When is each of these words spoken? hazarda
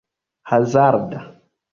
hazarda 0.49 1.19